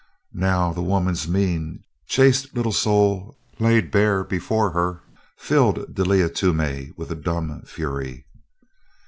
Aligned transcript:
Now 0.33 0.73
the 0.73 0.81
woman's 0.81 1.27
mean, 1.27 1.83
chaste 2.07 2.55
little 2.55 2.71
soul 2.71 3.37
laid 3.59 3.91
bare 3.91 4.23
before 4.23 4.71
her 4.71 5.03
filled 5.37 5.93
Delia 5.93 6.27
Toomey 6.27 6.91
with 6.97 7.11
a 7.11 7.15
dumb 7.15 7.61
fury. 7.67 8.25